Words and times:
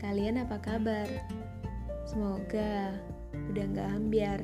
kalian 0.00 0.40
apa 0.40 0.56
kabar? 0.56 1.04
Semoga 2.08 2.96
udah 3.52 3.64
gak 3.76 3.88
ambiar. 3.92 4.40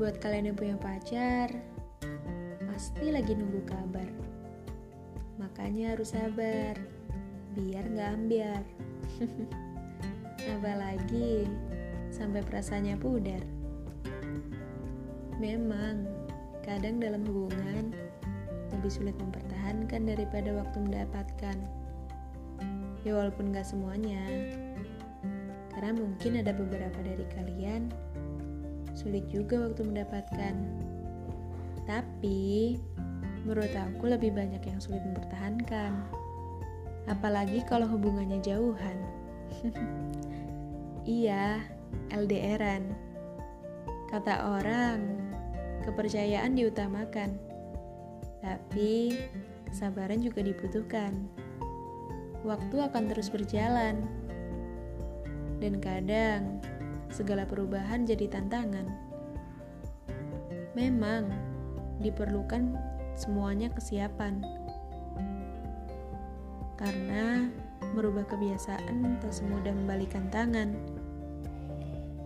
Buat 0.00 0.24
kalian 0.24 0.50
yang 0.50 0.58
punya 0.58 0.76
pacar, 0.80 1.52
pasti 2.64 3.12
lagi 3.12 3.36
nunggu 3.36 3.60
kabar. 3.68 4.08
Makanya 5.36 5.94
harus 5.94 6.16
sabar, 6.16 6.74
biar 7.52 7.84
gak 7.92 8.10
ambiar. 8.16 8.64
Apalagi 10.56 11.44
sampai 12.08 12.40
perasaannya 12.40 12.96
pudar. 12.96 13.44
Memang, 15.36 16.08
kadang 16.64 17.04
dalam 17.04 17.20
hubungan 17.28 17.92
lebih 18.72 18.90
sulit 18.90 19.14
mempertahankan 19.20 20.08
daripada 20.08 20.56
waktu 20.56 20.78
mendapatkan. 20.88 21.83
Ya 23.04 23.12
walaupun 23.12 23.52
gak 23.52 23.68
semuanya, 23.68 24.24
karena 25.76 26.00
mungkin 26.00 26.40
ada 26.40 26.56
beberapa 26.56 26.96
dari 27.04 27.28
kalian 27.36 27.92
sulit 28.96 29.28
juga 29.28 29.68
waktu 29.68 29.84
mendapatkan. 29.84 30.54
Tapi 31.84 32.80
menurut 33.44 33.68
aku 33.76 34.08
lebih 34.08 34.32
banyak 34.32 34.64
yang 34.64 34.80
sulit 34.80 35.04
mempertahankan. 35.04 35.92
Apalagi 37.04 37.60
kalau 37.68 37.84
hubungannya 37.84 38.40
jauhan. 38.40 38.96
iya, 41.04 41.60
LDRan. 42.08 42.88
Kata 44.08 44.56
orang, 44.56 45.20
kepercayaan 45.84 46.56
diutamakan. 46.56 47.36
Tapi 48.40 49.20
kesabaran 49.68 50.24
juga 50.24 50.40
dibutuhkan 50.40 51.28
waktu 52.44 52.76
akan 52.76 53.10
terus 53.10 53.32
berjalan. 53.32 54.04
Dan 55.58 55.80
kadang, 55.80 56.60
segala 57.08 57.48
perubahan 57.48 58.04
jadi 58.04 58.28
tantangan. 58.28 58.84
Memang, 60.76 61.32
diperlukan 62.04 62.76
semuanya 63.16 63.72
kesiapan. 63.72 64.44
Karena 66.76 67.48
merubah 67.96 68.28
kebiasaan 68.28 69.24
tak 69.24 69.32
semudah 69.32 69.72
membalikan 69.72 70.28
tangan. 70.28 70.76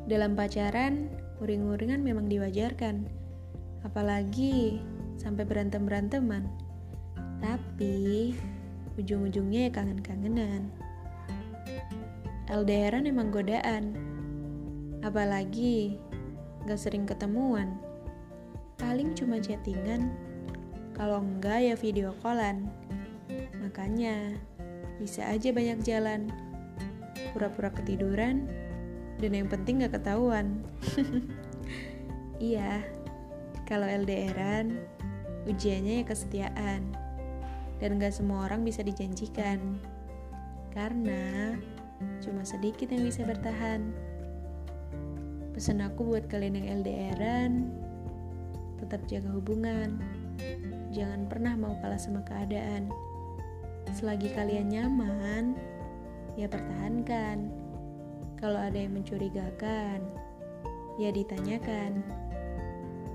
Dalam 0.09 0.35
pacaran, 0.35 1.07
uring-uringan 1.39 2.01
memang 2.03 2.27
diwajarkan. 2.27 3.07
Apalagi 3.85 4.83
sampai 5.21 5.45
berantem-beranteman. 5.45 6.49
Tapi 7.39 8.35
ujung-ujungnya 8.99 9.71
ya 9.71 9.73
kangen-kangenan. 9.73 10.75
LDRan 12.51 13.07
emang 13.07 13.31
godaan, 13.31 13.95
apalagi 15.07 16.03
gak 16.67 16.81
sering 16.81 17.07
ketemuan. 17.07 17.79
Paling 18.77 19.15
cuma 19.15 19.39
chattingan, 19.39 20.11
kalau 20.99 21.23
enggak 21.23 21.63
ya 21.63 21.75
video 21.79 22.11
callan. 22.19 22.67
Makanya 23.63 24.35
bisa 24.99 25.23
aja 25.31 25.55
banyak 25.55 25.79
jalan, 25.87 26.33
pura-pura 27.31 27.71
ketiduran, 27.71 28.51
dan 29.23 29.31
yang 29.31 29.47
penting 29.47 29.87
gak 29.87 29.95
ketahuan. 29.95 30.65
iya, 32.43 32.83
kalau 33.69 33.87
LDRan, 33.87 34.75
ujiannya 35.47 36.03
ya 36.03 36.05
kesetiaan 36.09 37.08
dan 37.79 37.99
gak 37.99 38.15
semua 38.15 38.51
orang 38.51 38.67
bisa 38.67 38.83
dijanjikan 38.83 39.79
karena 40.75 41.55
cuma 42.23 42.47
sedikit 42.47 42.91
yang 42.95 43.03
bisa 43.03 43.27
bertahan. 43.27 43.91
Pesan 45.51 45.83
aku 45.83 46.15
buat 46.15 46.31
kalian 46.31 46.55
yang 46.55 46.87
LDRan, 46.87 47.67
tetap 48.79 49.03
jaga 49.11 49.27
hubungan. 49.35 49.99
Jangan 50.95 51.27
pernah 51.27 51.59
mau 51.59 51.75
kalah 51.83 51.99
sama 51.99 52.23
keadaan. 52.23 52.87
Selagi 53.91 54.31
kalian 54.39 54.71
nyaman, 54.71 55.59
ya 56.39 56.47
pertahankan. 56.47 57.51
Kalau 58.39 58.63
ada 58.63 58.79
yang 58.79 58.95
mencurigakan, 58.95 59.99
ya 61.03 61.11
ditanyakan. 61.11 62.07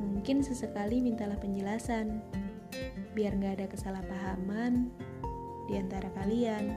Mungkin 0.03 0.43
sesekali 0.43 0.99
mintalah 0.99 1.39
penjelasan 1.39 2.19
biar 3.13 3.38
nggak 3.38 3.62
ada 3.62 3.68
kesalahpahaman 3.69 4.90
di 5.69 5.78
antara 5.78 6.09
kalian. 6.18 6.75